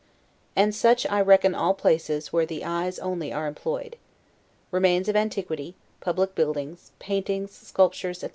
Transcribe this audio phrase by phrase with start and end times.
[0.55, 3.97] And such I reckon all places where the eyes only are employed.
[4.71, 8.29] Remains of antiquity, public buildings, paintings, sculptures, etc.